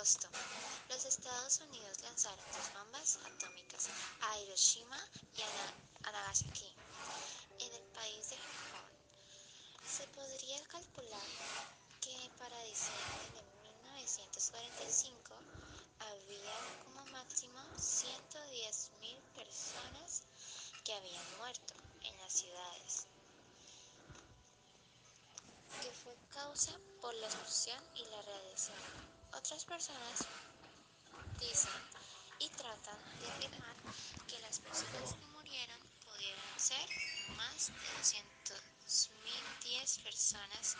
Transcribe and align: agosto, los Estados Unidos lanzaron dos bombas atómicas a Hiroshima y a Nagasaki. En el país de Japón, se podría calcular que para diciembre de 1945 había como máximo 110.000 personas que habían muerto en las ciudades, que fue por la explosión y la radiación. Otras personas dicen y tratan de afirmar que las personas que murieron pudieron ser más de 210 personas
agosto, 0.00 0.28
los 0.88 1.04
Estados 1.04 1.60
Unidos 1.60 2.00
lanzaron 2.02 2.44
dos 2.52 2.72
bombas 2.72 3.18
atómicas 3.18 3.88
a 4.22 4.38
Hiroshima 4.38 4.96
y 5.36 5.42
a 5.42 6.10
Nagasaki. 6.10 6.72
En 7.58 7.72
el 7.72 7.82
país 7.92 8.30
de 8.30 8.36
Japón, 8.36 8.90
se 9.84 10.06
podría 10.08 10.62
calcular 10.68 11.20
que 12.00 12.30
para 12.38 12.58
diciembre 12.62 13.28
de 13.34 13.42
1945 13.68 15.34
había 15.98 16.56
como 16.84 17.04
máximo 17.12 17.60
110.000 17.76 19.20
personas 19.34 20.22
que 20.84 20.94
habían 20.94 21.36
muerto 21.38 21.74
en 22.04 22.16
las 22.18 22.32
ciudades, 22.32 23.06
que 25.82 25.92
fue 25.92 26.14
por 27.00 27.14
la 27.14 27.26
explosión 27.26 27.78
y 27.94 28.04
la 28.06 28.20
radiación. 28.22 28.76
Otras 29.34 29.64
personas 29.64 30.26
dicen 31.38 31.70
y 32.40 32.48
tratan 32.48 32.98
de 33.20 33.30
afirmar 33.30 33.76
que 34.26 34.40
las 34.40 34.58
personas 34.58 35.14
que 35.14 35.26
murieron 35.26 35.78
pudieron 36.04 36.58
ser 36.58 36.88
más 37.36 37.68
de 37.68 37.98
210 37.98 39.98
personas 39.98 40.76